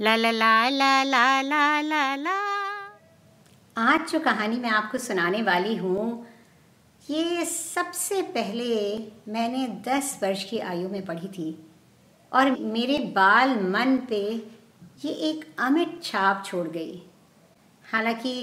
[0.00, 2.34] ला ला ला ला ला ला ला ला।
[3.76, 6.26] आज जो कहानी मैं आपको सुनाने वाली हूँ,
[7.08, 8.76] ये सबसे पहले
[9.28, 11.50] मैंने दस वर्ष की आयु में पढ़ी थी
[12.32, 14.20] और मेरे बाल मन पे
[15.04, 17.02] ये एक अमिट छाप छोड़ गई।
[17.84, 18.34] हालाँकि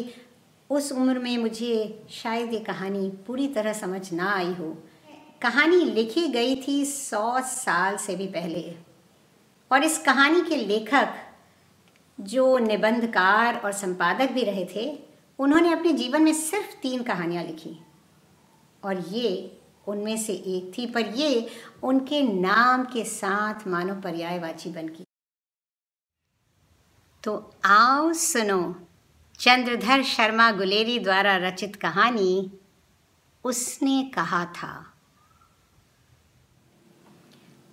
[0.70, 4.76] उस उम्र में मुझे शायद ये कहानी पूरी तरह समझ ना आई हो।
[5.42, 8.74] कहानी लिखी गई थी सौ साल से भी पहले
[9.72, 11.22] और इस कहानी के लेखक
[12.26, 15.00] जो निबंधकार और संपादक भी रहे थे,
[15.40, 17.80] उन्होंने अपने जीवन में सिर्फ़ तीन कहानियाँ लिखी।
[18.84, 21.50] और ये उनमें से एक थी, पर ये
[21.84, 25.06] उनके नाम के साथ मानो पर्यायवाची बन गई।
[27.24, 28.88] तो आओ सुनो,
[29.40, 32.52] चंद्रधर शर्मा गुलेरी द्वारा रचित कहानी,
[33.44, 34.95] उसने कहा था।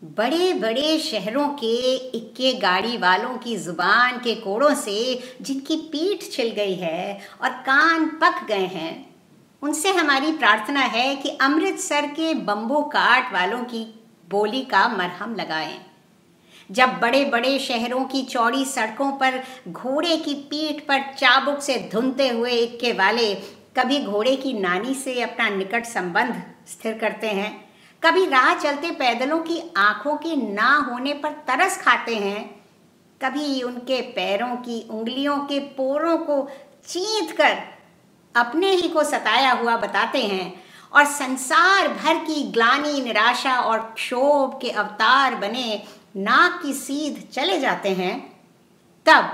[0.02, 6.50] बड़े बड़े शहरों के इक्के गाड़ी वालों की ज़ुबान के कोड़ों से जिनकी पीठ छिल
[6.50, 9.06] गई है और कान पक गए हैं,
[9.62, 13.84] उनसे हमारी प्रार्थना है कि अमृतसर के बम्बू काट वालों की
[14.30, 15.78] बोली का मरहम लगाएँ।
[16.70, 22.28] जब बड़े बड़े शहरों की चौड़ी सड़कों पर घोड़े की पीठ पर चाबुक से धुनते
[22.28, 23.34] हुए इक्के वाले
[23.78, 27.71] कभी घोड़े की नानी से अपना निकट संबंध स्थिर करते हैं
[28.04, 32.44] कभी राह चलते पैदलों की आँखों के ना होने पर तरस खाते हैं,
[33.20, 36.48] कभी उनके पैरों की उंगलियों के पोरों को
[36.86, 37.56] चीत कर
[38.34, 40.52] अपने ही को सताया हुआ बताते हैं
[40.92, 45.82] और संसार भर की ग्लानी, निराशा और क्षोभ के अवतार बने
[46.16, 48.20] नाक की सीध चले जाते हैं,
[49.06, 49.30] तब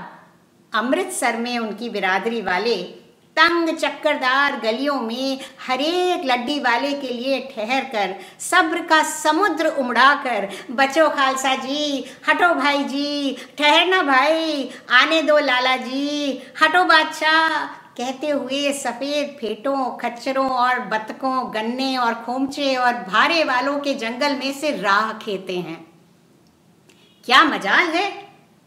[0.73, 2.98] अमृतसर में उनकी बिरादरी वाले
[3.39, 10.13] तंग चक्करदार गलियों में हरेक लड्डी वाले के लिए ठहर कर, सब्र का समुद्र उमड़ा
[10.15, 17.65] कर, बचो खालसा जी, हटो भाई जी ठहरना भाई, आने दो लाला जी, हटो बादशाह।
[17.97, 24.35] कहते हुए सफ़ेद फेटों, खच्चरों और बतकों गन्ने और खोमचे और भारे वालों के जंगल
[24.35, 25.79] में से राह खेते हैं।
[27.25, 28.09] क्या मजाल है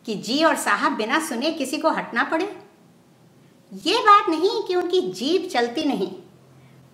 [0.07, 2.62] कि जी और साहब बिना सुने किसी को हटना पड़े?
[3.73, 6.09] ये बात नहीं कि उनकी जीभ चलती नहीं,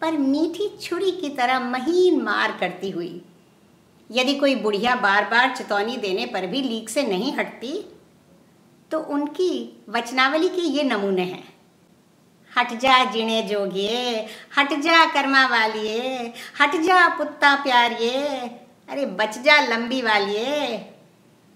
[0.01, 3.21] पर मीठी छुरी की तरह महीन मार करती हुई।
[4.11, 7.73] यदि कोई बुढ़िया बार बार चेतौनी देने पर भी लीक से नहीं हटती
[8.91, 9.53] तो उनकी
[9.89, 11.45] वचनावली के ये नमूने हैं।
[12.53, 14.27] हट जा जिणे जोगिए,
[14.59, 18.23] हट जा कर्मा वालिए, हट जा पुत्ता प्यारिए,
[18.89, 20.77] अरे बच जा लंबी वालिए।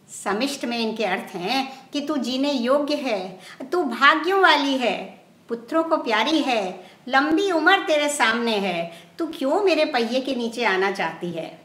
[0.08, 3.40] समिष्ट में इनके अर्थ हैं कि तू जीने योग्य है,
[3.72, 9.60] तू भाग्यों वाली है, पुत्रों को प्यारी है, लंबी उम्र तेरे सामने है, तू क्यों
[9.60, 11.62] मेरे पहिए के नीचे आना चाहती है?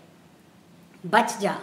[1.06, 1.56] बच जा।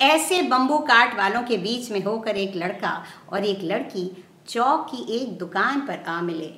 [0.00, 5.16] ऐसे बम्बू काट वालों के बीच में होकर एक लड़का और एक लड़की चौक की
[5.16, 6.54] एक दुकान पर आ मिले।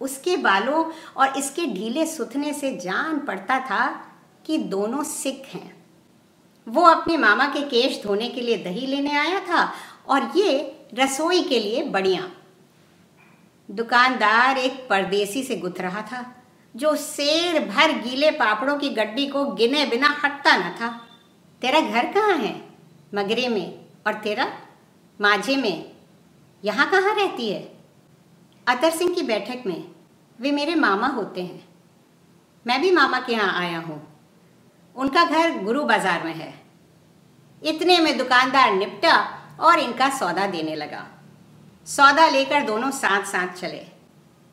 [0.00, 4.06] उसके बालों और इसके ढीले सुथने से जान पड़ता था
[4.46, 5.77] कि दोनों सिख हैं।
[6.68, 9.74] वो अपने मामा के केश धोने के लिए दही लेने आया था
[10.08, 12.30] और ये रसोई के लिए बढ़िया।
[13.70, 16.44] दुकानदार एक परदेसी से गुथ रहा था,
[16.76, 21.08] जो शेर भर गीले पापड़ों की गड्डी को गिने बिना हटता न था।
[21.62, 22.64] तेरा घर कहाँ है?
[23.14, 24.52] मगरे में। और तेरा?
[25.20, 25.90] माझे में।
[26.64, 27.78] यहाँ कहाँ रहती है?
[28.66, 29.84] अतर सिंह की बैठक में।
[30.40, 31.68] वे मेरे मामा होते हैं।
[32.66, 34.07] मैं भी मामा के यहाँ आया हूँ।
[34.98, 36.52] उनका घर गुरु बाज़ार में है।
[37.62, 39.14] इतने में दुकानदार निपटा
[39.60, 41.06] और इनका सौदा देने लगा।
[41.86, 43.86] सौदा लेकर दोनों साथ साथ चले।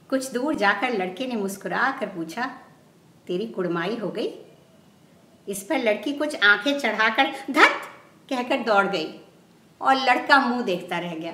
[0.09, 2.45] कुछ दूर जाकर लड़के ने मुस्कुरा कर पूछा,
[3.27, 4.29] तेरी कुड़माई हो गई?
[5.47, 7.81] इस पर लड़की कुछ आँखें चढ़ाकर धत
[8.29, 9.13] कहकर दौड़ गई
[9.81, 11.33] और लड़का मुँह देखता रह गया।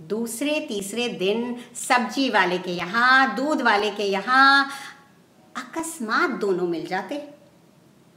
[0.00, 4.70] दूसरे तीसरे दिन सब्ज़ी वाले के यहाँ, दूध वाले के यहाँ
[5.56, 7.39] अकस्मात दोनों मिल जाते।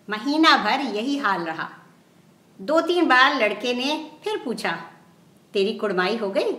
[0.10, 1.70] महीना भर यही हाल रहा।
[2.60, 4.72] दो तीन बार लड़के ने फिर पूछा,
[5.54, 6.52] तेरी कुड़माई हो गई?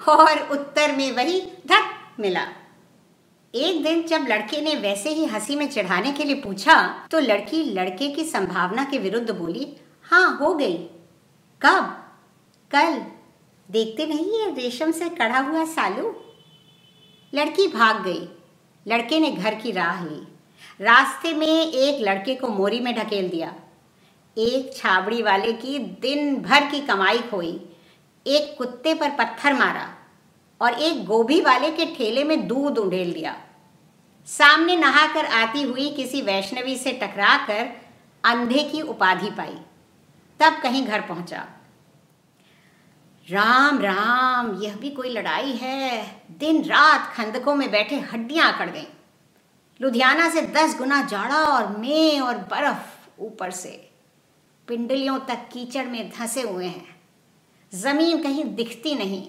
[0.00, 1.90] और उत्तर में वही धक
[2.20, 2.46] मिला।
[3.54, 7.62] एक दिन जब लड़के ने वैसे ही हँसी में चढ़ाने के लिए पूछा तो लड़की
[7.64, 10.76] लड़के की संभावना के विरुद्ध बोली हाँ हो गई।
[11.62, 12.04] कब?
[12.70, 13.02] कल।
[13.68, 16.14] देखते नहीं ये रेशम से कढ़ा हुआ सालू?
[17.32, 18.28] लड़की भाग गई।
[18.86, 20.20] लड़के ने घर की राह ली।
[20.80, 23.54] रास्ते में एक लड़के को मोरी में ढकेल दिया।
[24.36, 27.68] एक छाबड़ी वाले की दिन भर की कमाई खोई,
[28.26, 29.88] एक कुत्ते पर पत्थर मारा
[30.60, 33.36] और एक गोभी वाले के ठेले में दूध उंडेल दिया।
[34.26, 37.68] सामने नहाकर आती हुई किसी वैष्णवी से टकरा कर
[38.24, 39.58] अंधे की उपाधि पाई।
[40.40, 41.46] तब कहीं घर पहुँचा।
[43.30, 48.95] राम राम, यह भी कोई लड़ाई है। दिन रात खंदकों में बैठे हड्डियाँ अकड़ गईं।
[49.80, 53.70] लुधियाना से दस गुना जाड़ा और मे और बर्फ़ ऊपर से।
[54.68, 56.96] पिंडलियों तक कीचड़ में धंसे हुए हैं।
[57.72, 59.26] ज़मीन कहीं दिखती नहीं।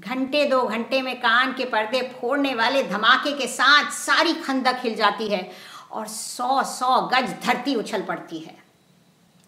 [0.00, 4.94] घंटे दो घंटे में कान के पर्दे फोड़ने वाले धमाके के साथ सारी खंदक हिल
[4.94, 5.50] जाती है
[5.90, 8.56] और सौ सौ गज धरती उछल पड़ती है।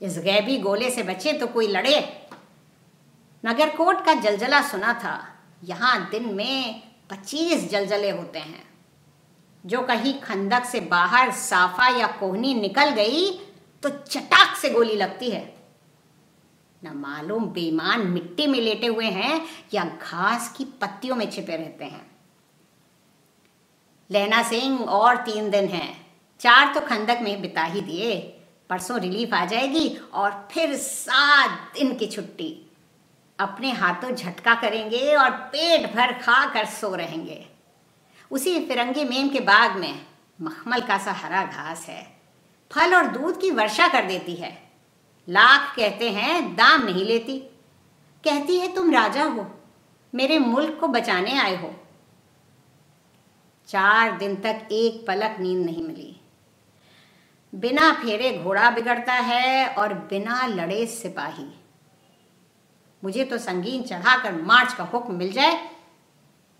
[0.00, 2.00] इस गैबी गोले से बचे तो कोई लड़े।
[3.44, 5.28] नगरकोट का जलजला सुना था,
[5.64, 8.69] यहाँ दिन में पच्चीस जलजले होते हैं।
[9.66, 13.30] जो कहीं खंदक से बाहर साफा या कोहनी निकल गई
[13.82, 15.54] तो चटाक से गोली लगती है।
[16.84, 21.84] न मालूम बेईमान मिट्टी में लेटे हुए हैं या घास की पत्तियों में छिपे रहते
[21.84, 22.10] हैं।
[24.10, 26.06] लहना सिंह, और तीन दिन हैं।
[26.40, 28.36] चार तो खंदक में बिता ही दिए।
[28.70, 32.70] परसों रिलीफ आ जाएगी और फिर सात दिन की छुट्टी।
[33.38, 37.49] अपने हाथों झटका करेंगे और पेट भर खा कर सो रहेंगे।
[38.30, 40.06] उसी फिरंगी मेम के बाग में
[40.40, 42.20] मखमल का सा हरा घास है।
[42.72, 44.70] फल और दूध की वर्षा कर देती है।
[45.28, 47.38] लाख कहते हैं, दाम नहीं लेती।
[48.24, 49.50] कहती है, तुम राजा हो।
[50.14, 51.74] मेरे मुल्क को बचाने आए हो।
[53.68, 56.20] चार दिन तक एक पलक नींद नहीं मिली।
[57.54, 61.46] बिना फेरे घोड़ा बिगड़ता है और बिना लड़े सिपाही।
[63.04, 65.79] मुझे तो संगीन चढ़ाकर मार्च का हुक्म मिल जाए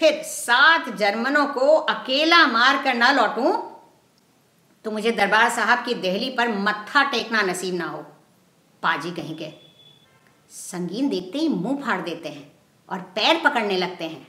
[0.01, 3.53] फिर सात जर्मनों को अकेला मार कर ना लौटूं
[4.85, 7.99] तो मुझे दरबार साहब की दहली पर मत्था टेकना नसीब ना हो।
[8.83, 9.51] पाजी कहीं के,
[10.51, 12.51] संगीन देखते ही मुँह फाड़ देते हैं
[12.89, 14.27] और पैर पकड़ने लगते हैं।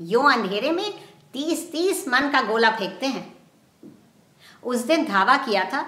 [0.00, 0.92] यो अंधेरे में
[1.34, 3.24] तीस तीस मन का गोला फेंकते हैं।
[4.62, 5.82] उस दिन धावा किया था,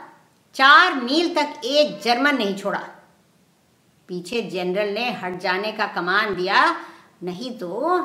[0.54, 2.82] चार मील तक एक जर्मन नहीं छोड़ा।
[4.08, 6.64] पीछे जनरल ने हट जाने का कमान दिया,
[7.22, 7.98] नहीं तो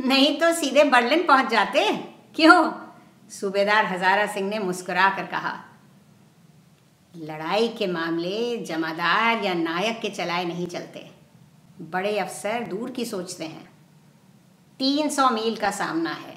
[0.00, 1.90] नहीं तो सीधे बर्लिन पहुँच जाते।
[2.36, 2.72] क्यों?
[3.30, 5.54] सूबेदार हजारा सिंह ने मुस्कुरा कर कहा,
[7.14, 11.10] लड़ाई के मामले जमादार या नायक के चलाए नहीं चलते।
[11.82, 13.68] बड़े अफसर दूर की सोचते हैं।
[14.80, 16.36] तीन सौ मील का सामना है।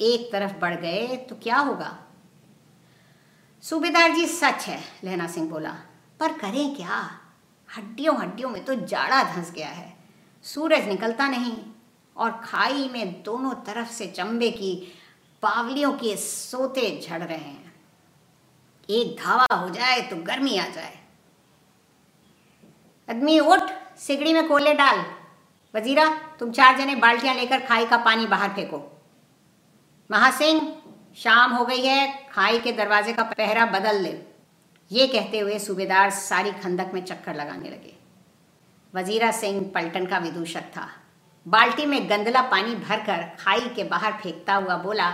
[0.00, 1.96] एक तरफ़ बढ़ गए तो क्या होगा?
[3.64, 5.70] सूबेदार जी, सच है, लहना सिंह बोला।
[6.20, 6.98] पर करें क्या?
[7.68, 9.94] हड्डियों हड्डियों में तो जाड़ा धंस गया है।
[10.44, 11.56] सूरज निकलता नहीं।
[12.16, 14.92] और खाई में दोनों तरफ़ से चंबे की
[15.42, 17.74] पावलियों के सोते झड़ रहे हैं।
[18.90, 20.98] एक धावा हो जाए तो गर्मी आ जाए।
[23.10, 23.60] आदमी उठ,
[23.98, 25.04] सिगड़ी में कोले डाल।
[25.74, 29.02] वजीरा, तुम चार जने बाल्टियाँ लेकर खाई का पानी बाहर फेंको।
[30.10, 30.82] महासिंह
[31.16, 34.22] शाम हो गई है, खाई के दरवाजे का पहरा बदल ले।
[34.92, 37.96] ये कहते हुए सूबेदार सारी खंदक में चक्कर लगाने लगे।
[38.94, 40.88] वजीरा सिंह पलटन का विदूषक था।
[41.46, 45.10] बाल्टी में गंदला पानी भरकर खाई के बाहर फेंकता हुआ बोला,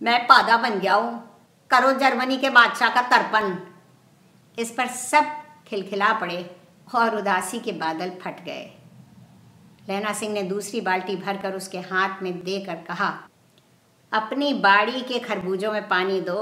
[0.00, 1.18] मैं पादा बन गया हूँ।
[1.70, 3.56] करो जर्मनी के बादशाह का तर्पण।
[4.58, 5.24] इस पर सब
[5.68, 6.38] खिलखिला पड़े
[6.88, 8.64] और उदासी के बादल फट गए।
[9.88, 13.12] लहना सिंह ने दूसरी बाल्टी भरकर उसके हाथ में देकर कहा,
[14.12, 16.40] अपनी बाड़ी के खरबूजों में पानी दो।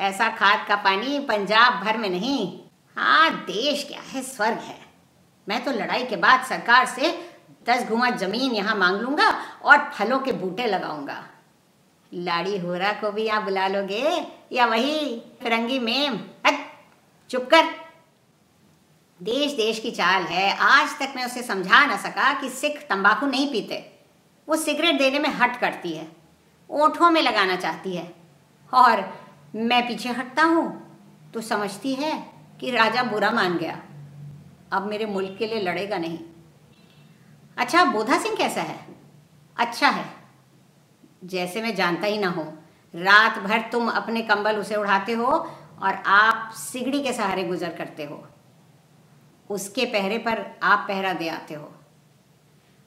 [0.00, 2.60] ऐसा खाद का पानी पंजाब भर में नहीं।
[2.96, 4.78] हाँ देश क्या है, स्वर्ग है।
[5.48, 7.10] मैं तो लड़ाई के बाद सरकार से
[7.68, 9.30] दस घुमा ज़मीन यहाँ मांग लूँगा
[9.64, 11.22] और फलों के बूटे लगाऊँगा।
[12.12, 16.18] लाड़ी होरा को भी यहाँ बुला लोगे, या वही फिरंगी मेम।
[17.30, 17.64] चुप कर।
[19.20, 23.26] देश देश की चाल है। आज तक मैं उसे समझा ना सका कि सिख तंबाकू
[23.26, 23.84] नहीं पीते।
[24.48, 26.06] वो सिगरेट देने में हट करती है,
[26.70, 28.12] ओठों में लगाना चाहती है।
[28.72, 29.04] और
[29.56, 30.66] मैं पीछे हटता हूँ
[31.34, 32.12] तो समझती है
[32.60, 33.78] कि राजा बुरा मान गया।
[34.72, 36.18] अब मेरे मुल्क के लिए लड़ेगा नहीं।
[37.58, 38.86] अच्छा बोधा सिंह कैसा है?
[39.56, 40.04] अच्छा है।
[41.24, 42.42] जैसे मैं जानता ही ना हो।
[42.94, 45.26] रात भर तुम अपने कंबल उसे उड़ाते हो
[45.82, 48.26] और आप सिगड़ी के सहारे गुजर करते हो।
[49.50, 51.72] उसके पहरे पर आप पहरा दे आते हो।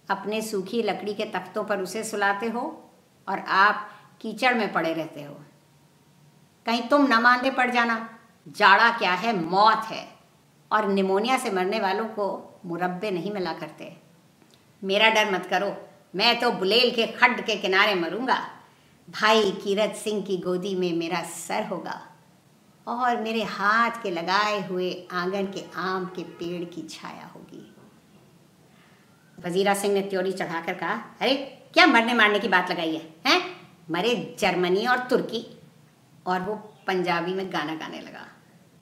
[0.09, 2.91] अपने सूखी लकड़ी के तख्तों पर उसे सुलाते हो
[3.29, 3.89] और आप
[4.21, 5.35] कीचड़ में पड़े रहते हो।
[6.65, 8.09] कहीं तुम न मानते पड़ जाना,
[8.47, 9.39] जाड़ा क्या है?
[9.39, 10.07] मौत है।
[10.71, 14.10] और निमोनिया से मरने वालों को मुरब्बे नहीं मिला करते।
[14.83, 15.77] मेरा डर मत करो।
[16.15, 18.49] मैं तो बुलेल के खड्ड के किनारे मरूँगा।
[19.09, 22.07] भाई कीरत सिंह की गोदी में मेरा सर होगा
[22.87, 27.75] और मेरे हाथ के लगाए हुए आँगन के आम के पेड़ की छाया होगी।
[29.45, 31.35] वजीरा सिंह ने त्योरी चढ़ाकर कहा, अरे,
[31.73, 33.67] क्या मरने मारने की बात लगाई है, हैं?
[33.91, 35.59] मरे जर्मनी और तुर्की।
[36.27, 36.55] और वो
[36.87, 38.27] पंजाबी में गाना गाने लगा।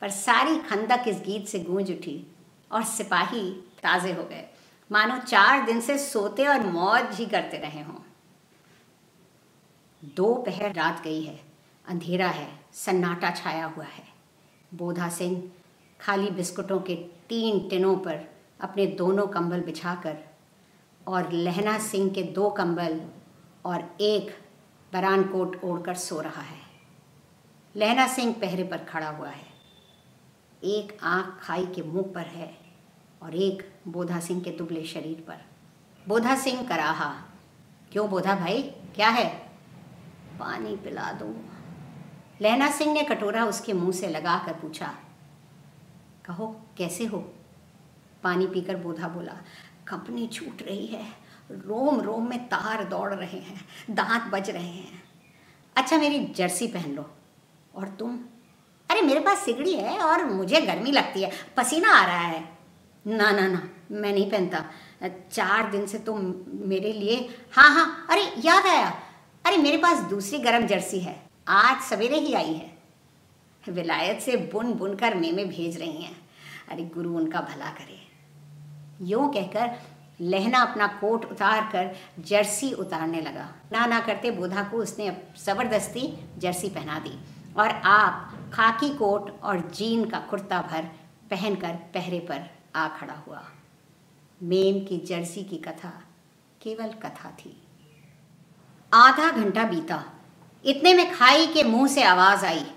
[0.01, 2.35] पर सारी खंदक इस गीत से गूंज उठी
[2.71, 4.48] और सिपाही ताज़े हो गए।
[4.91, 7.95] मानो चार दिन से सोते और मौज ही करते रहे हों।
[10.15, 11.39] दो पहर रात गई है,
[11.85, 14.03] अंधेरा है, सन्नाटा छाया हुआ है।
[14.73, 15.51] बोधा सिंह
[16.01, 16.95] खाली बिस्कुटों के
[17.29, 18.19] तीन टिनों पर
[18.61, 20.17] अपने दोनों कंबल बिछाकर
[21.07, 23.01] और लहना सिंह के दो कंबल
[23.65, 24.31] और एक
[24.93, 26.61] बरान कोट ओढ़कर सो रहा है।
[27.75, 29.47] लहना सिंह पहरे पर खड़ा हुआ है।
[30.63, 32.58] एक आँख खाई के मुँह पर है।
[33.21, 35.37] और एक बोधा सिंह के दुबले शरीर पर।
[36.07, 37.13] बोधा सिंह कराहा,
[37.91, 38.61] क्यों बोधा भाई,
[38.95, 39.29] क्या है?
[40.39, 41.35] पानी पिला दो।
[42.41, 44.95] लहना सिंह ने कटोरा उसके मुँह से लगा कर पूछा,
[46.25, 47.33] कहो, कैसे हो?
[48.23, 49.33] पानी पीकर बोधा बोला,
[49.87, 51.05] कंपनी छूट रही है।
[51.51, 55.03] रोम रोम में तार दौड़ रहे हैं, दांत बज रहे हैं।
[55.75, 57.09] अच्छा मेरी जर्सी पहन लो।
[57.75, 58.19] और तुम?
[58.89, 62.58] अरे, मेरे पास सिगड़ी है और मुझे गर्मी लगती है। पसीना आ रहा है।
[63.05, 64.63] ना ना ना, मैं नहीं पहनता।
[65.31, 66.15] चार दिन से तो
[66.67, 67.15] मेरे लिए
[67.51, 68.89] हाँ हाँ अरे, याद आया।
[69.45, 71.15] अरे, मेरे पास दूसरी गर्म जर्सी है।
[71.47, 72.77] आज सवेरे ही आई है।
[73.63, 76.15] विलायत से बुन बुन कर मेमे भेज रही हैं।
[76.71, 77.97] अरे, गुरु उनका भला करे।
[79.01, 79.71] यूँ कहकर
[80.21, 85.09] लहना अपना कोट उतार कर जर्सी उतारने लगा। ना ना करते बोधा को उसने
[85.45, 87.19] ज़बरदस्ती जर्सी पहना दी।
[87.57, 90.83] और आप खाकी कोट और जीन का कुर्ता भर
[91.29, 93.45] पहनकर पहरे पर आ खड़ा हुआ।
[94.43, 96.03] मेम की जर्सी की कथा
[96.61, 97.61] केवल कथा थी।
[98.93, 100.03] आधा घंटा बीता।
[100.65, 102.71] इतने में खाई के मुँह से आवाज़ आई।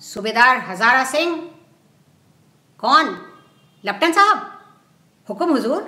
[0.00, 1.50] सूबेदार हजारा सिंह,
[2.78, 3.32] कौन?
[3.84, 4.64] लप्टन साहब?
[5.28, 5.82] हुक्म हुजूर?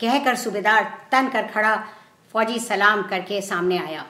[0.00, 1.88] कहकर सूबेदार तन कर खड़ा
[2.32, 4.06] फौजी सलाम करके सामने आया।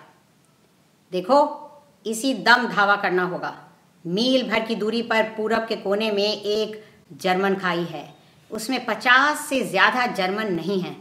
[1.12, 1.58] देखो,
[2.06, 3.68] इसी दम धावा करना होगा।
[4.06, 8.21] मील भर की दूरी पर पूरब के कोने में एक जर्मन खाई है।
[8.52, 10.96] उसमें पचास से ज़्यादा जर्मन नहीं हैं।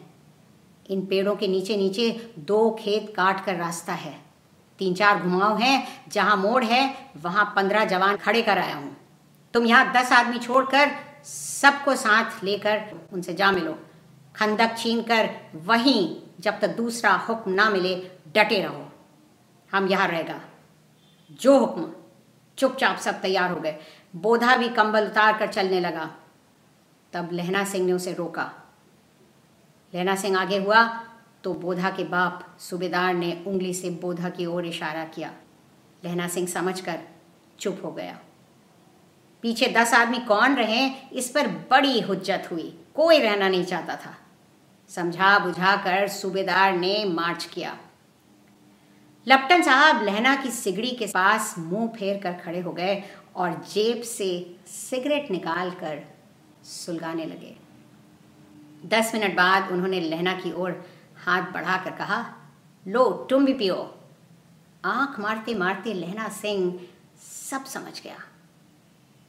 [0.86, 4.14] इन पेड़ों के नीचे नीचे दो खेत काट कर रास्ता है।
[4.80, 8.96] तीन चार घुमाव हैं, जहाँ मोड़ है, वहाँ पंद्रह जवान खड़े कर आया हूँ।
[9.54, 10.92] तुम यहाँ दस आदमी छोड़कर
[11.26, 12.82] सबको साथ लेकर
[13.14, 13.78] उनसे जा मिलो।
[14.36, 15.30] खंदक छीन कर
[15.66, 17.96] वहीं जब तक दूसरा हुक्म ना मिले,
[18.36, 18.88] डटे रहो।
[19.72, 20.40] हम यहाँ रहेगा
[21.40, 21.86] जो हुक्म,
[22.58, 23.76] चुपचाप सब तैयार हो गए।
[24.16, 26.10] बोधा भी कंबल उतार कर चलने लगा।
[27.14, 28.52] तब लहना सिंह ने उसे रोका।
[29.96, 31.04] लहना सिंह आगे हुआ
[31.44, 35.34] तो बोधा के बाप सूबेदार ने उंगली से बोधा की ओर इशारा किया।
[36.06, 37.00] लहना सिंह समझकर
[37.60, 38.20] चुप हो गया।
[39.42, 44.18] पीछे दस आदमी कौन रहे, इस पर बड़ी हुज्जत हुई। कोई रहना नहीं चाहता था।
[44.90, 47.78] समझा बुझा कर सूबेदार ने मार्च किया।
[49.28, 53.04] लप्टन साहब लहना की सिगड़ी के पास मुँह फेर कर खड़े हो गए
[53.36, 56.11] और जेब से सिगरेट निकाल कर
[56.64, 57.56] सुलगाने लगे।
[58.90, 60.72] दस मिनट बाद उन्होंने लहना की ओर
[61.26, 62.24] हाथ बढ़ाकर कहा
[62.86, 63.76] लो तुम भी पियो।
[64.86, 66.80] आँख मारते मारते लहना सिंह
[67.24, 68.18] सब समझ गया।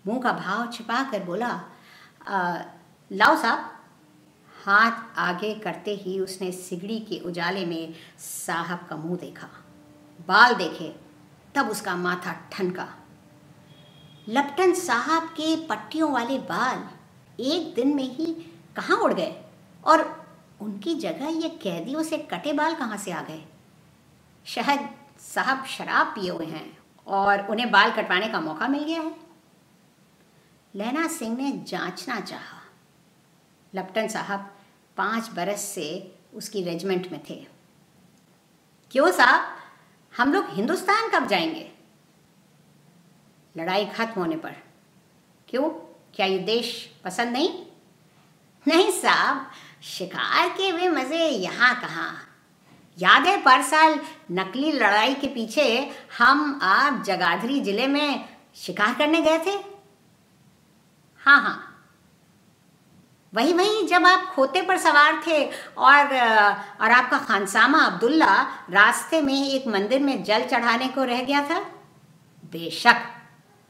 [0.05, 1.49] मुँह का भाव छिपा कर बोला
[2.29, 2.59] आ,
[3.11, 3.71] लाओ साहब।
[4.57, 9.49] हाथ आगे करते ही उसने सिगड़ी के उजाले में साहब का मुँह देखा।
[10.29, 10.95] बाल देखे
[11.55, 12.89] तब उसका माथा ठनका।
[14.29, 16.89] लपटन साहब के पट्टियों वाले बाल
[17.41, 18.27] एक दिन में ही
[18.77, 19.43] कहाँ उड़ गए?
[19.85, 20.27] और
[20.61, 23.45] उनकी जगह ये कैदियों से कटे बाल कहाँ से आ गए?
[24.47, 29.17] शायद साहब शराब पिए हुए हैं और उन्हें बाल कटवाने का मौका मिल गया है।
[30.75, 32.62] लैना सिंह ने जांचना चाहा।
[33.75, 34.57] लपटन साहब
[34.97, 37.47] पाँच बरस से उसकी रेजिमेंट में थे।
[38.91, 39.57] क्यों साहब?
[40.17, 41.73] हम लोग हिंदुस्तान कब जाएँगे?
[43.57, 44.55] लड़ाई खत्म होने पर।
[45.49, 45.91] क्यों?
[46.14, 47.49] क्या ये देश पसंद नहीं?
[48.66, 49.47] नहीं साहब,
[49.83, 52.12] शिकार के वे मज़े यहाँ कहाँ?
[52.99, 53.99] याद है पर साल
[54.33, 55.64] नकली लड़ाई के पीछे
[56.19, 58.25] हम आप जगाधरी ज़िले में
[58.57, 59.59] शिकार करने गए थे?
[61.21, 61.69] हाँ हाँ।
[63.33, 65.45] वही वही जब आप खोते पर सवार थे
[65.78, 66.14] और
[66.81, 68.35] और आपका खानसामा अब्दुल्ला
[68.71, 71.61] रास्ते में एक मंदिर में जल चढ़ाने को रह गया था?
[72.52, 73.04] बेशक,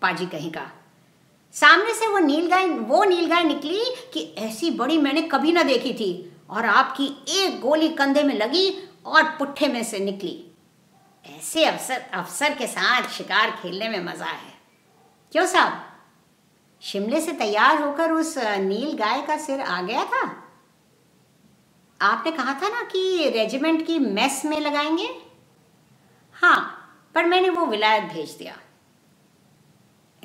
[0.02, 0.70] पाजी कहीं का।
[1.54, 6.36] सामने से वो नीलगाय वो नीलगाय निकली कि ऐसी बड़ी मैंने कभी ना देखी थी
[6.50, 8.70] और आपकी एक गोली कंधे में लगी
[9.06, 10.52] और पुट्ठे में से निकली।
[11.26, 14.52] ऐसे अवसर अफसर के साथ शिकार खेलने में मज़ा है।
[15.32, 15.82] क्यों साहब?
[16.82, 20.22] शिमले से तैयार होकर उस नील गाय का सिर आ गया था?
[22.00, 25.08] आपने कहा था ना कि रेजिमेंट की मेस में लगाएँगे?
[26.32, 26.60] हाँ
[27.14, 28.58] पर मैंने वो विलायत भेज दिया।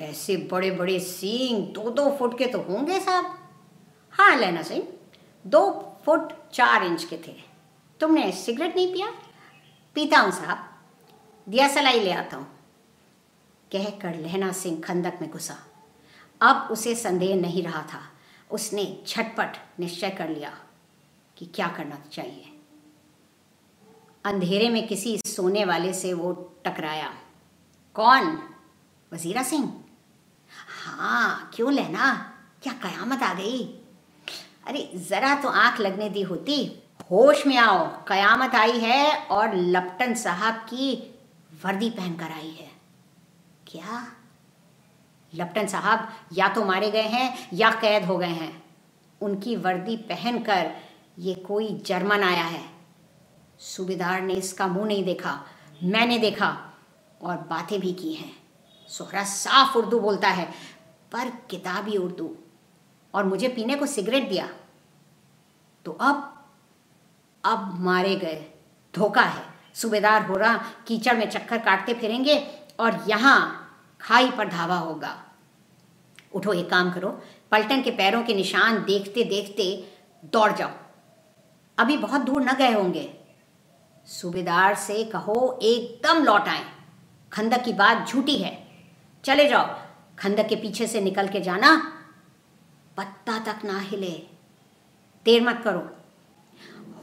[0.00, 3.38] ऐसे बड़े बड़े सींग दो दो फुट के तो होंगे साहब।
[4.10, 4.88] हाँ लेना सिंह,
[5.46, 7.36] दो फुट चार इंच के थे।
[8.00, 9.10] तुमने सिगरेट नहीं पिया?
[9.94, 10.68] पीता हूँ साहब।
[11.48, 12.46] दिया सलाई ले आता हूँ।
[13.72, 15.56] कहकर लहना सिंह खंदक में घुसा।
[16.40, 18.00] अब उसे संदेह नहीं रहा था।
[18.50, 20.58] उसने झटपट निश्चय कर लिया
[21.36, 22.44] कि क्या करना चाहिए।
[24.24, 26.32] अंधेरे में किसी सोने वाले से वो
[26.66, 27.14] टकराया।
[27.94, 28.42] कौन?
[29.12, 29.84] वजीरा सिंह?
[30.78, 32.34] हाँ क्यों लेना?
[32.62, 33.62] क्या कयामत आ गई?
[34.66, 40.14] अरे, जरा तो आँख लगने दी होती। होश में आओ, कयामत आई है और लप्टन
[40.14, 41.14] साहब की
[41.64, 42.70] वर्दी पहनकर आई है।
[43.66, 44.06] क्या?
[45.34, 48.62] लपटन साहब या तो मारे गए हैं या कैद हो गए हैं।
[49.20, 50.70] उनकी वर्दी पहनकर
[51.18, 52.64] ये कोई जर्मन आया है।
[53.58, 55.44] सूबेदार ने इसका मुँह नहीं देखा,
[55.82, 56.56] मैंने देखा
[57.22, 58.47] और बातें भी की हैं।
[58.88, 60.52] सोहरा साफ़ उर्दू बोलता है,
[61.12, 62.36] पर किताबी उर्दू।
[63.14, 64.48] और मुझे पीने को सिगरेट दिया।
[65.84, 66.44] तो अब
[67.44, 68.50] अब मारे गए।
[68.94, 73.64] धोखा है। सूबेदार हो रहा, कीचड़ में चक्कर काटते फिरेंगे और यहाँ
[74.00, 75.24] खाई पर धावा होगा।
[76.34, 79.92] उठो, एक काम करो। पलटन के पैरों के निशान देखते देखते
[80.24, 80.70] दौड़ जाओ।
[81.78, 83.18] अभी बहुत दूर न गए होंगे।
[84.06, 86.64] सूबेदार से कहो, एकदम लौट आए।
[87.32, 88.67] खंदक की बात झूठी है।
[89.24, 89.66] चले जाओ।
[90.18, 91.92] खंदक के पीछे से निकल के जाना।
[92.96, 94.26] पत्ता तक ना हिले।
[95.24, 95.96] देर मत करो।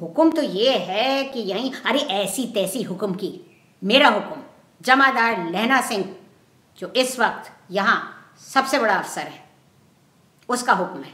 [0.02, 4.44] हुक्म तो ये है कि यहीं, अरे ऐसी तैसी हुक्म की। मेरा हुक्म,
[4.82, 6.16] जमादार लहना सिंह,
[6.78, 9.50] जो इस वक्त यहाँ सबसे बड़ा अफसर है,
[10.50, 11.14] उसका हुक्म है।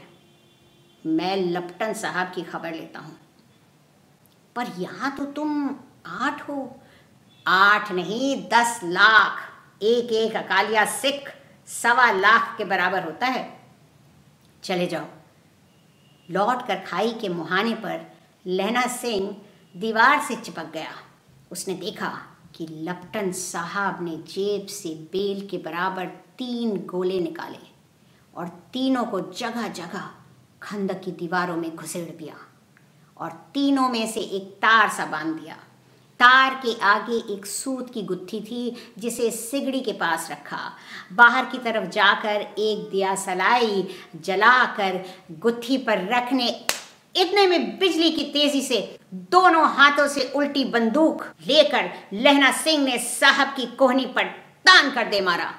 [1.06, 3.18] मैं लपटन साहब की खबर लेता हूँ।
[4.56, 6.80] पर यहाँ तो तुम आठ हो।
[7.46, 9.51] आठ नहीं, दस लाख।
[9.82, 11.34] एक एक अकालिया सिख
[11.66, 13.60] सवा लाख के बराबर होता है।
[14.62, 15.04] चले जाओ।
[16.30, 18.12] लौट कर खाई के मुहाने पर
[18.46, 19.36] लहना सिंह
[19.76, 20.92] दीवार से चिपक गया।
[21.52, 22.22] उसने देखा
[22.54, 26.06] कि लपटन साहब ने जेब से बेल के बराबर
[26.38, 27.72] तीन गोले निकाले
[28.36, 30.10] और तीनों को जगह जगह
[30.62, 32.36] खंदक की दीवारों में घुसेड़ दिया
[33.16, 35.56] और तीनों में से एक तार सा बाँध दिया।
[36.22, 40.58] तार के आगे एक सूत की गुत्थी थी, जिसे सिगड़ी के पास रखा।
[41.12, 43.84] बाहर की तरफ़ जाकर एक दिया सलाई
[44.16, 45.00] जलाकर
[45.40, 46.48] गुत्थी पर रखने,
[47.14, 48.78] इतने में बिजली की तेज़ी से
[49.14, 54.24] दोनों हाथों से उल्टी बंदूक लेकर लहना सिंह ने साहब की कोहनी पर
[54.66, 55.52] तान कर दे मारा।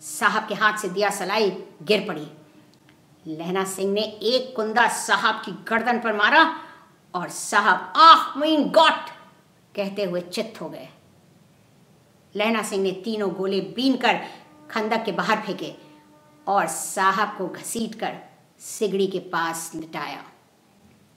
[0.00, 1.50] साहब के हाथ से दिया सलाई
[1.82, 2.26] गिर पड़ी।
[3.26, 6.44] लहना सिंह ने एक कुंदा साहब की गर्दन पर मारा
[7.14, 9.10] और साहब आह मीन गॉट
[9.76, 10.88] कहते हुए चित्त हो गए।
[12.36, 14.26] लहना सिंह ने तीनों गोले बीन कर
[14.70, 15.74] खंदक के बाहर फेंके
[16.48, 18.18] और साहब को घसीट कर
[18.58, 20.24] सिगड़ी के पास लिटाया।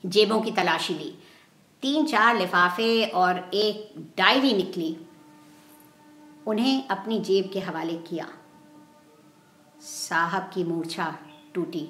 [0.05, 1.17] जेबों की तलाशी ली।
[1.81, 4.97] तीन चार लिफाफे और एक डायरी निकली।
[6.47, 8.29] उन्हें अपनी जेब के हवाले किया।
[9.81, 11.19] साहब की मूर्छा
[11.53, 11.89] टूटी।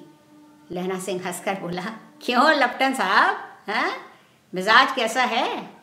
[0.72, 1.82] लहना सिंह हंसकर बोला,
[2.22, 3.36] क्यों, लपटन साहब?
[3.70, 4.00] हैं?
[4.54, 5.75] मिजाज कैसा है?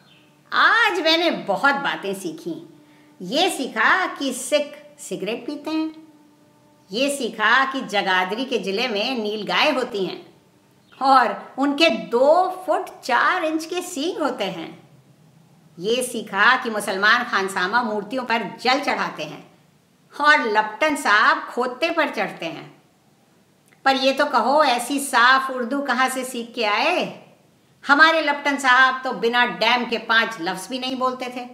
[0.56, 2.80] आज मैंने बहुत बातें सीखी।
[3.22, 6.08] ये सीखा कि सिख सिगरेट पीते हैं।
[6.92, 10.36] ये सीखा कि जगाधरी के ज़िले में नील गाय होती हैं।
[11.02, 14.90] और उनके दो फुट चार इंच के सींग होते हैं।
[15.80, 19.52] ये सीखा कि मुसलमान खानसामा मूर्तियों पर जल चढ़ाते हैं
[20.22, 22.82] और लपटन साहब खोते पर चढ़ते हैं।
[23.86, 27.23] पर ये तो कहो, ऐसी साफ़ उर्दू कहाँ से सीख के आए?
[27.84, 31.46] हमारे लप्टन साहब तो बिना डैम के पाँच लफ्ज़ भी नहीं बोलते थे।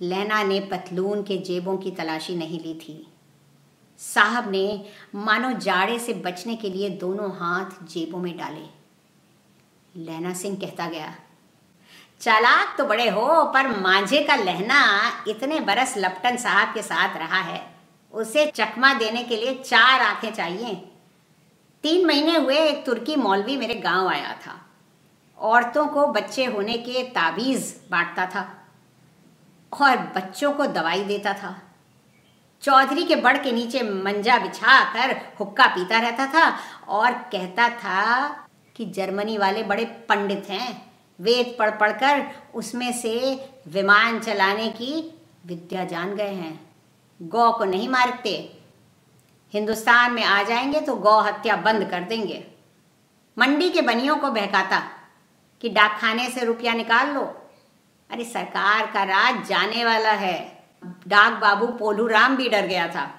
[0.00, 3.06] लैना ने पतलून के जेबों की तलाशी नहीं ली थी।
[3.98, 8.64] साहब ने मानो जाड़े से बचने के लिए दोनों हाथ जेबों में डाले।
[9.94, 11.14] लहना सिंह कहता गया,
[12.20, 14.80] चालाक तो बड़े हो, पर मांझे का लहना
[15.28, 17.60] इतने बरस लपटन साहब के साथ रहा है।
[18.14, 20.74] उसे चकमा देने के लिए चार आँखें चाहिए।
[21.84, 24.60] तीन महीने हुए, एक तुर्की मौलवी मेरे गाँव आया था।
[25.38, 28.68] औरतों को बच्चे होने के ताबीज़ बांटता था
[29.72, 31.62] और बच्चों को दवाई देता था।
[32.62, 38.28] चौधरी के बड़ के नीचे मंजा बिछा कर हुक्का पीता रहता था और कहता था
[38.76, 45.84] कि जर्मनी वाले बड़े पंडित हैं। वेद पढ़ पढ़कर उसमें से विमान चलाने की विद्या
[45.84, 46.74] जान गए हैं।
[47.22, 48.58] गौ को नहीं मारते।
[49.52, 52.46] हिंदुस्तान में आ जाएँगे तो गौ हत्या बंद कर देंगे।
[53.38, 54.90] मंडी के बनियों को बहकाता।
[55.60, 57.22] कि डाकखाने से रुपया निकाल लो।
[58.10, 60.38] अरे सरकार का राज जाने वाला है।
[61.08, 63.10] डाक बाबू पोलू राम भी डर गया था।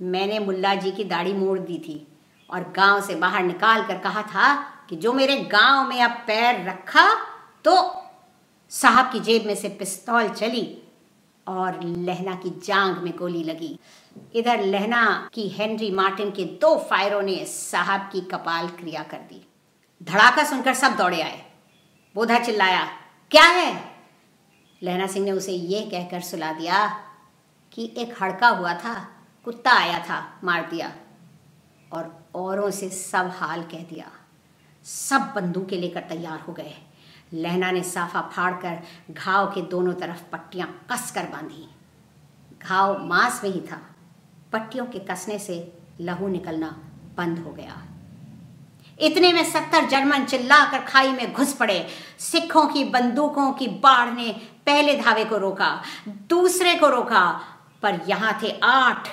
[0.00, 2.06] मैंने मुल्ला जी की दाढ़ी मोड़ दी थी
[2.50, 4.54] और गाँव से बाहर निकाल कर कहा था
[4.90, 7.06] कि जो मेरे गाँव में अब पैर रखा
[7.64, 7.76] तो
[8.72, 10.66] साहब की जेब में से पिस्तौल चली
[11.46, 13.78] और लहना की जांग में गोली लगी।
[14.34, 19.44] इधर लहना की हेनरी मार्टिन के दो फायरों ने साहब की कपाल क्रिया कर दी।
[20.02, 21.44] धड़ाका सुनकर सब दौड़े आए।
[22.14, 22.84] बोधा चिल्लाया,
[23.30, 23.84] क्या है?
[24.82, 26.88] लहना सिंह ने उसे यह कहकर सुला दिया
[27.72, 29.08] कि एक हड़का हुआ था,
[29.44, 30.92] कुत्ता आया था, मार दिया
[31.92, 34.10] और औरों से सब हाल कह दिया।
[34.84, 36.74] सब बंदूकें लेकर तैयार हो गए।
[37.32, 41.68] लहना ने साफा फाड़कर घाव के दोनों तरफ़ पट्टियाँ कस कर बांधी।
[42.62, 43.80] घाव मांस में ही था।
[44.52, 46.78] पट्टियों के कसने से लहू निकलना
[47.16, 47.82] बंद हो गया।
[49.00, 51.86] इतने में सत्तर जर्मन चिल्लाकर खाई में घुस पड़े।
[52.18, 54.32] सिखों की बंदूकों की बाढ़ ने
[54.66, 57.40] पहले धावे को रोका, दूसरे को रोका,
[57.82, 59.08] पर यहाँ थे आठ।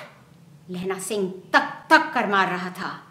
[0.70, 3.02] लहना सिंह तक तक कर मार रहा था।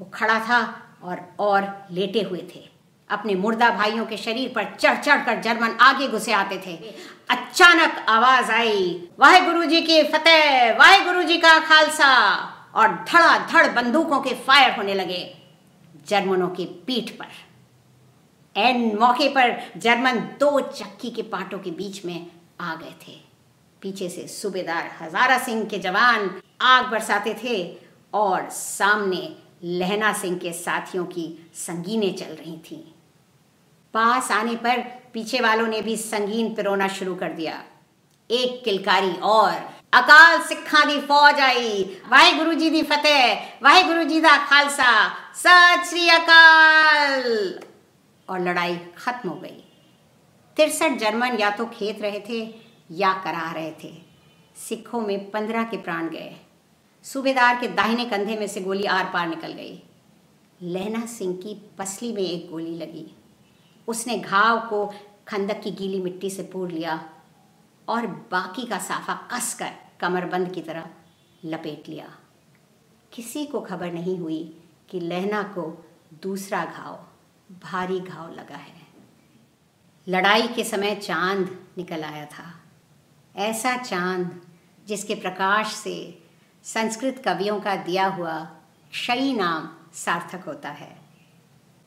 [0.00, 2.68] वो खड़ा था और और लेटे हुए थे।
[3.10, 6.76] अपने मुर्दा भाइयों के शरीर पर चढ़ चढ़ कर जर्मन आगे घुसे आते थे।
[7.30, 12.36] अचानक आवाज़ आई वाहे गुरु जी की फतेह वाहे गुरु जी का खालसा!
[12.74, 15.45] और धड़ा धड़ बंदूकों के फायर होने लगे।
[16.08, 17.28] जर्मनों के पीठ पर।
[18.56, 22.26] एन मौके पर जर्मन दो चक्की के पाटों के बीच में
[22.60, 23.20] आ गए थे।
[23.82, 27.56] पीछे से सूबेदार हजारा सिंह के जवान आग बरसाते थे
[28.14, 32.82] और सामने लहना सिंह के साथियों की संगीनें चल रही थीं।
[33.94, 34.80] पास आने पर
[35.12, 37.62] पीछे वालों ने भी संगीन पिरोना शुरू कर दिया।
[38.30, 39.52] एक किलकारी और,
[39.92, 44.90] अकाल सिखा दी फौज आई वाहे गुरु जी दी फतेह वाहे गुरु जी दा खालसा
[45.36, 47.60] सत श्री अकाल।
[48.28, 49.64] और लड़ाई खत्म हो गई।
[50.56, 52.54] तिरसठ जर्मन या तो खेत रहे थे
[52.90, 54.02] या करा रहे थे।
[54.56, 56.36] सिखों में पंद्रह के प्राण गए।
[57.02, 59.82] सूबेदार के दाहिने कंधे में से गोली आर पार निकल गई।
[60.62, 63.16] लहना सिंह की पसली में एक गोली लगी।
[63.88, 64.94] उसने घाव को
[65.28, 67.10] खंदक की गीली मिट्टी से पूर लिया
[67.88, 70.90] और बाकी का साफा कसकर कमरबंद की तरह
[71.44, 72.14] लपेट लिया।
[73.12, 75.90] किसी को खबर नहीं हुई कि लहना को
[76.22, 76.94] दूसरा घाव,
[77.52, 78.86] भारी घाव लगा है।
[80.08, 82.60] लड़ाई के समय चाँद निकल आया था।
[83.36, 84.40] ऐसा चाँद
[84.86, 86.22] जिसके प्रकाश से
[86.64, 88.38] संस्कृत कवियों का दिया हुआ
[88.92, 90.96] क्षयी नाम सार्थक होता है।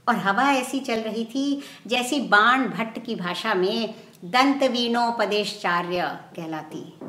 [0.08, 6.02] और हवा ऐसी चल रही थी जैसी बाण भट्ट की भाषा में दंत वीणोपदेशचार्य
[6.36, 7.00] कहलाती।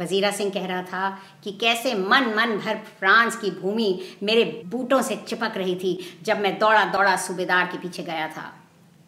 [0.00, 1.10] वजीरा सिंह कह रहा था
[1.44, 3.88] कि कैसे मन मन भर फ्रांस की भूमि
[4.22, 8.52] मेरे बूटों से चिपक रही थी जब मैं दौड़ा दौड़ा सूबेदार के पीछे गया था।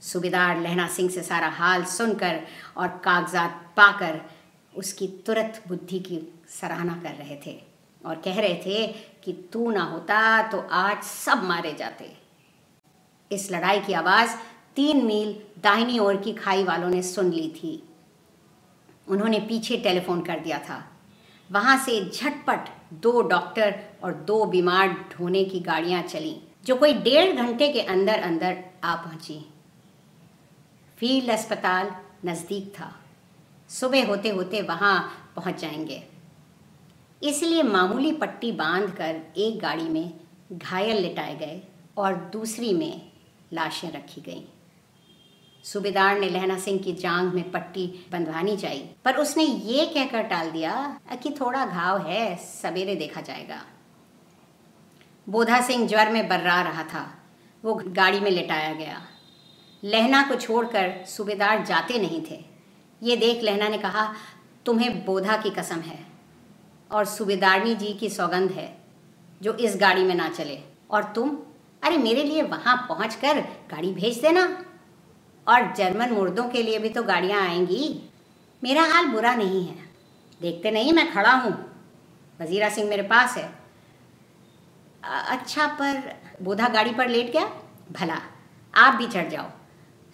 [0.02, 2.40] सूबेदार लहना सिंह से सारा हाल सुनकर
[2.76, 4.20] और कागजात पाकर
[4.74, 7.60] उसकी तुरंत बुद्धि की सराहना कर रहे थे
[8.06, 8.86] और कह रहे थे
[9.24, 12.10] कि तू ना होता तो आज सब मारे जाते।
[13.30, 14.30] इस लड़ाई की आवाज़
[14.76, 17.72] तीन मील दाहिनी ओर की खाई वालों ने सुन ली थी।
[19.08, 20.92] उन्होंने पीछे टेलीफोन कर दिया था।
[21.50, 27.36] वहाँ से झटपट दो डॉक्टर और दो बीमार ढोने की गाड़ियाँ चलीं, जो कोई डेढ़
[27.36, 29.44] घंटे के अंदर अंदर आ पहुँची।
[30.98, 31.92] फ़ील्ड अस्पताल
[32.24, 32.96] नज़दीक था।
[33.68, 36.02] सुबह होते होते वहाँ पहुँच जाएँगे।
[37.22, 40.20] इसलिए मामूली पट्टी बांधकर एक गाड़ी में
[40.52, 41.62] घायल लिटाए गए
[41.96, 43.12] और दूसरी में
[43.52, 44.42] लाशें रखी गईं।
[45.64, 50.50] सूबेदार ने लहना सिंह की जांग में पट्टी बंधवानी चाहिए पर उसने ये कहकर टाल
[50.50, 53.62] दिया कि थोड़ा घाव है, सवेरे देखा जाएगा।
[55.28, 57.06] बोधा सिंह ज्वर में बर्रा रहा था।
[57.64, 59.00] वो गाड़ी में लेटाया गया।
[59.84, 62.44] लहना को छोड़कर सूबेदार जाते नहीं थे।
[63.02, 64.14] ये देख लहना ने कहा,
[64.66, 65.98] तुम्हें बोधा की कसम है
[66.90, 68.76] और सूबेदारनी जी की सौगंध है,
[69.42, 70.58] जो इस गाड़ी में ना चले।
[70.90, 71.36] और तुम,
[71.82, 74.64] अरे मेरे लिए वहाँ पहुंचकर गाड़ी भेज देना।
[75.48, 78.10] और जर्मन मुर्दों के लिए भी तो गाड़ियाँ आएँगी।
[78.64, 79.76] मेरा हाल बुरा नहीं है।
[80.40, 81.52] देखते नहीं, मैं खड़ा हूँ।
[82.40, 83.52] वजीरा सिंह मेरे पास है।
[85.04, 87.50] अच्छा पर बोधा गाड़ी पर लेट गया?
[87.92, 88.18] भला,
[88.74, 89.50] आप भी चढ़ जाओ।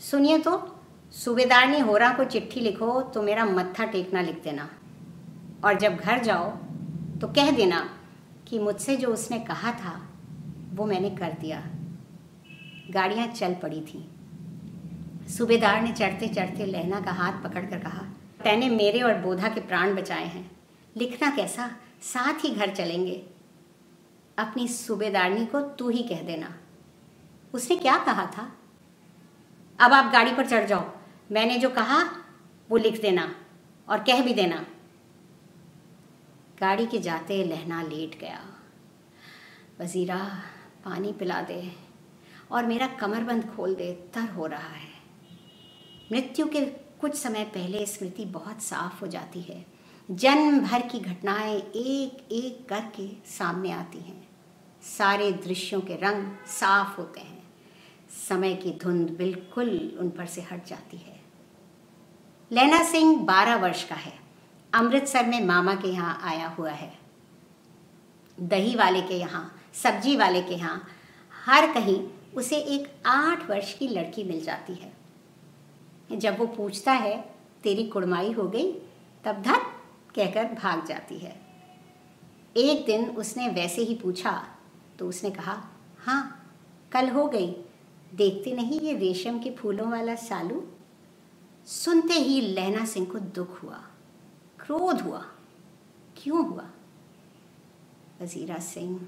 [0.00, 4.68] सुनिए तो सूबेदार सूबेदारनी होरा को चिट्ठी लिखो तो मेरा मत्था टेकना लिख देना।
[5.64, 6.50] और जब घर जाओ
[7.20, 7.90] तो कह देना
[8.48, 10.08] कि मुझसे जो उसने कहा था,
[10.74, 11.62] वो मैंने कर दिया।
[12.90, 14.10] गाड़ियाँ चल पड़ी थी।
[15.28, 18.04] सूबेदार ने चढ़ते चढ़ते लहना का हाथ पकड़कर कहा,
[18.44, 20.50] तैने मेरे और बोधा के प्राण बचाए हैं।
[20.96, 21.76] लिखना कैसा?
[22.02, 23.26] साथ ही घर चलेंगे।
[24.38, 26.58] अपनी सूबेदारनी को तू ही कह देना।
[27.54, 28.52] उसने क्या कहा था?
[29.80, 30.90] अब आप गाड़ी पर चढ़ जाओ।
[31.32, 32.02] मैंने जो कहा,
[32.70, 33.34] वो लिख देना
[33.88, 34.66] और कह भी देना।
[36.60, 38.40] गाड़ी के जाते लहना लेट गया।
[39.80, 40.42] वजीरा,
[40.84, 41.72] पानी पिला दे
[42.50, 44.97] और मेरा कमरबंद खोल दे, तर हो रहा है।
[46.12, 46.60] मृत्यु के
[47.00, 49.66] कुछ समय पहले स्मृति बहुत साफ़ हो जाती है।
[50.10, 54.28] जन्म भर की घटनाएँ एक एक करके सामने आती हैं।
[54.82, 57.42] सारे दृश्यों के रंग साफ़ होते हैं।
[58.28, 61.20] समय की धुंध बिल्कुल उन पर से हट जाती है।
[62.52, 64.18] लैना सिंह बारह वर्ष का है।
[64.74, 66.98] अमृतसर में मामा के यहाँ आया हुआ है।
[68.40, 70.88] दही वाले के यहाँ, सब्ज़ी वाले के यहाँ,
[71.46, 74.97] हर कहीं उसे एक आठ वर्ष की लड़की मिल जाती है।
[76.10, 77.20] जब वो पूछता है,
[77.62, 78.72] तेरी कुड़माई हो गई?
[79.24, 79.72] तब धक
[80.14, 81.34] कहकर भाग जाती है।
[82.56, 84.32] एक दिन उसने वैसे ही पूछा
[84.98, 85.62] तो उसने कहा
[85.98, 86.22] हाँ
[86.92, 87.50] कल हो गई।
[88.14, 90.62] देखते नहीं ये रेशम के फूलों वाला सालू?
[91.66, 93.80] सुनते ही लहना सिंह को दुख हुआ,
[94.58, 95.24] क्रोध हुआ।
[96.16, 96.64] क्यों हुआ?
[98.22, 98.98] वजीरा सिंह,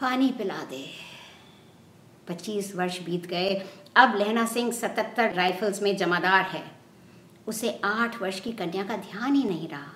[0.00, 0.84] पानी पिला दे।
[2.28, 3.54] पच्चीस वर्ष बीत गए
[3.98, 6.62] अब लहना सिंह सतहत्तर राइफल्स में जमादार है।
[7.48, 9.92] उसे आठ वर्ष की कन्या का ध्यान ही नहीं रहा।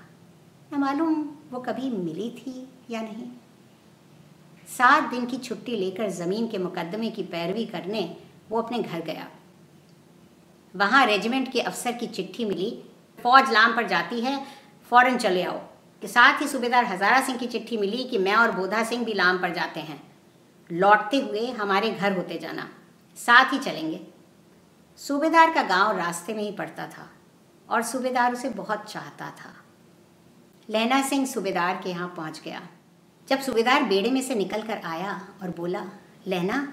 [0.73, 2.55] न मालूम वो कभी मिली थी
[2.91, 3.27] या नहीं।
[4.69, 8.05] सात दिन की छुट्टी लेकर ज़मीन के मुकदमे की पैरवी करने
[8.51, 9.29] वो अपने घर गया।
[10.75, 12.71] वहाँ रेजिमेंट के अफसर की चिट्ठी मिली,
[13.19, 14.38] फौज लाम पर जाती है,
[14.93, 15.59] फ़ौरन चले आओ।
[16.03, 19.15] के साथ ही सूबेदार हज़ारा सिंह की चिट्ठी मिली कि मैं और बोधा सिंह भी
[19.15, 20.03] लाम पर जाते हैं।
[20.71, 22.69] लौटते हुए हमारे घर होते जाना।
[23.16, 24.01] साथ ही चलेंगे।
[24.98, 27.09] सूबेदार का गाँव रास्ते में ही पड़ता था
[27.68, 29.55] और सूबेदार उसे बहुत चाहता था।
[30.68, 32.61] लहना सिंह सूबेदार के यहाँ पहुँच गया।
[33.29, 35.85] जब सूबेदार बेड़े में से निकल कर आया और बोला
[36.27, 36.72] लहना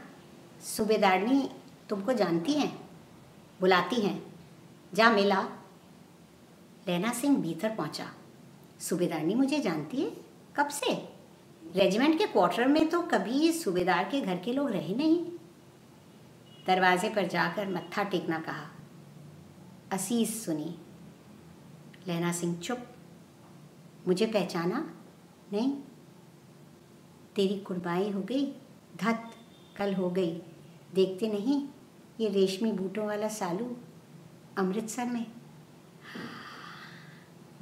[0.65, 1.49] सूबेदारनी
[1.89, 2.80] तुमको जानती हैं?
[3.62, 4.21] बुलाती हैं?
[4.93, 5.41] जा मिला।
[6.88, 8.06] लहना सिंह भीतर पहुँचा।
[8.80, 10.12] सूबेदारनी मुझे जानती है?
[10.56, 10.93] कब से?
[11.75, 15.25] रेजिमेंट के क्वार्टर में तो कभी सूबेदार के घर के लोग रहे नहीं।
[16.67, 18.69] दरवाजे पर जाकर मत्था टेकना कहा।
[19.91, 20.78] असीस सुनी।
[22.08, 22.80] लहना सिंह, चुप।
[24.08, 24.95] मुझे पहचाना?
[25.54, 25.82] नहीं।
[27.36, 28.45] तेरी कुर्बाई हो गई।
[28.95, 29.32] धत,
[29.78, 30.41] कल हो गई।
[30.93, 31.69] देखते नहीं,
[32.19, 33.78] ये रेशमी बूटों वाला सालू
[34.58, 35.32] अमृतसर में।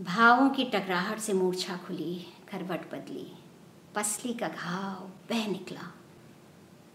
[0.01, 3.31] भावों की टकराहट से मूर्छा खुली करवट बदली।
[3.95, 5.93] पसली का घाव बह निकला।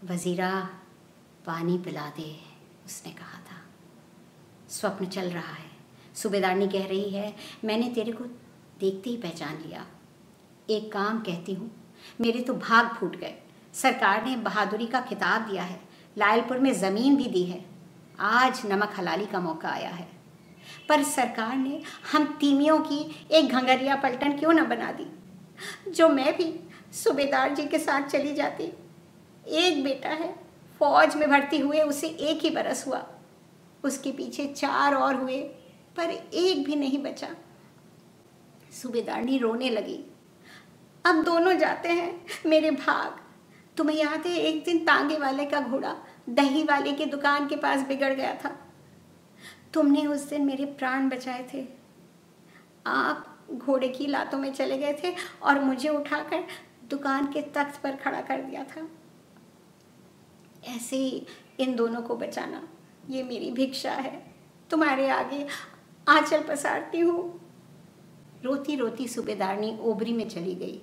[0.03, 0.69] वजीरा
[1.45, 2.39] पानी पिला दे,
[2.85, 3.61] उसने कहा था।
[4.69, 5.71] स्वप्न चल रहा है।
[6.15, 8.23] सूबेदारनी कह रही है, मैंने तेरे को
[8.79, 9.85] देखते ही पहचान लिया।
[10.69, 11.71] एक काम कहती हूँ,
[12.21, 13.35] मेरे तो भाग फूट गए।
[13.73, 15.79] सरकार ने बहादुरी का खिताब दिया है
[16.17, 17.65] लायलपुर में ज़मीन भी दी है।
[18.19, 20.07] आज नमक हलाली का मौका आया है।
[20.89, 25.07] पर सरकार ने हम तीमियों की एक घंगरिया पलटन क्यों ना बना दी?
[25.91, 26.59] जो मैं भी
[26.93, 28.73] सूबेदार जी के साथ चली जाती।
[29.47, 30.42] एक बेटा है
[30.79, 33.09] फौज में भर्ती हुए, उसे एक ही बरस हुआ।
[33.83, 35.41] उसके पीछे चार और हुए,
[35.97, 37.35] पर एक भी नहीं बचा।
[38.71, 40.05] सूबेदारनी रोने लगी।
[41.05, 43.19] अब दोनों जाते हैं, मेरे भाग।
[43.77, 45.95] तुम्हें याद है, एक दिन तांगे वाले का घोड़ा
[46.29, 48.57] दही वाले की दुकान के पास बिगड़ गया था।
[49.73, 51.67] तुमने उस दिन मेरे प्राण बचाए थे।
[52.87, 56.43] आप घोड़े की लातों में चले गए थे और मुझे उठाकर
[56.89, 58.87] दुकान के तख्त पर खड़ा कर दिया था।
[60.63, 61.27] ऐसे ही
[61.59, 62.67] इन दोनों को बचाना।
[63.09, 64.35] ये मेरी भिक्षा है।
[64.69, 65.47] तुम्हारे आगे
[66.07, 67.41] आंचल पसारती हूँ।
[68.43, 70.81] रोती रोती सूबेदारनी ओबरी में चली गई।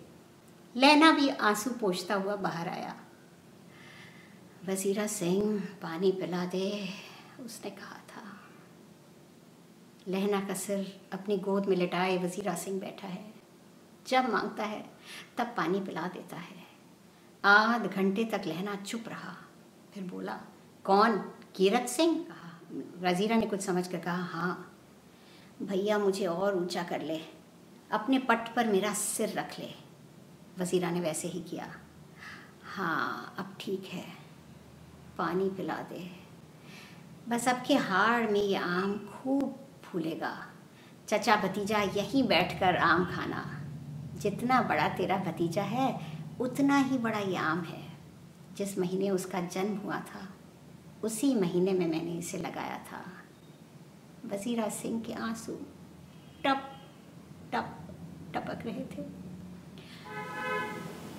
[0.77, 2.97] लैना भी आँसू पोछता हुआ बाहर आया।
[4.67, 6.89] वजीरा सिंह, पानी पिला दे,
[7.45, 8.41] उसने कहा था।
[10.09, 13.35] लहना का सिर अपनी गोद में लटाए वजीरा सिंह बैठा है।
[14.07, 14.91] जब माँगता है,
[15.39, 16.67] तब पानी पिला देता है।
[17.45, 19.50] आध घंटे तक लहना चुप रहा।
[19.95, 20.39] फिर बोला,
[20.85, 21.17] कौन?
[21.57, 22.51] कीरत सिंह। कहा,
[23.03, 24.67] वजीरा ने कुछ समझ कर कहा हाँ
[25.63, 27.19] भैया मुझे और ऊँचा कर ले,
[27.91, 29.69] अपने पट पर मेरा सिर रख ले।
[30.59, 31.67] वजीरा ने वैसे ही किया
[32.67, 34.05] हाँ अब ठीक है,
[35.19, 36.09] पानी पिला दे।
[37.29, 40.33] बस अब के हाड़ में ये आम खूब फूलेगा।
[41.09, 43.45] चचा भतीजा यहीं बैठकर आम खाना।
[44.15, 46.01] जितना बड़ा तेरा भतीजा है,
[46.41, 47.90] उतना ही बड़ा ये आम है।
[48.57, 50.29] जिस महीने उसका जन्म हुआ था,
[51.03, 53.05] उसी महीने में मैंने इसे लगाया था।
[54.33, 55.53] वजीरा सिंह के आँसू
[56.45, 56.63] टप
[57.53, 57.77] टप,
[58.35, 59.31] टपक रहे थे।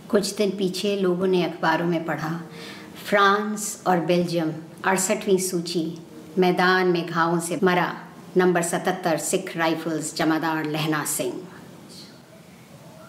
[0.10, 2.41] कुछ दिन पीछे लोगों ने अखबारों में पढ़ा,
[3.10, 4.54] फ्रांस और बेल्जियम,
[4.86, 5.98] अड़सठवीं सूची,
[6.38, 11.48] मैदान में घावों से मरा, नंबर सतहत्तर सिख राइफल्स जमादार लहना सिंह।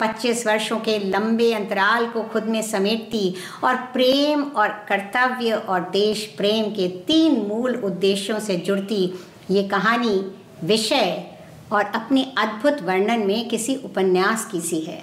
[0.03, 3.35] 25 वर्षों के लंबे अंतराल को खुद में समेटती
[3.65, 9.13] और प्रेम और कर्तव्य और देश प्रेम के तीन मूल उद्देश्यों से जुड़ती।
[9.51, 10.33] ये कहानी
[10.65, 11.31] विषय
[11.73, 15.03] और अपने अद्भुत वर्णन में किसी उपन्यास की सी है।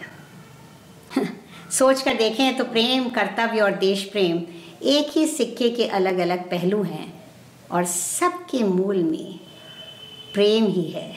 [1.72, 4.42] सोच कर देखें तो प्रेम, कर्तव्य और देश प्रेम
[4.84, 7.24] एक ही सिक्के के अलग अलग पहलू हैं
[7.72, 9.40] और सबके मूल में
[10.34, 11.16] प्रेम ही है।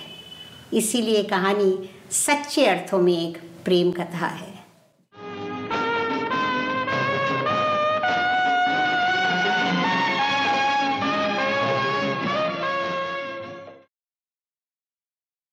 [0.72, 4.51] इसीलिए कहानी सच्चे अर्थों में एक प्रेम कथा है।